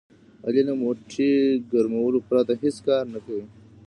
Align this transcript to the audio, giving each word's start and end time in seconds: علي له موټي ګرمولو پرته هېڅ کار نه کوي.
علي 0.45 0.61
له 0.67 0.73
موټي 0.81 1.31
ګرمولو 1.71 2.19
پرته 2.27 2.53
هېڅ 2.61 2.75
کار 2.87 3.03
نه 3.13 3.19
کوي. 3.25 3.45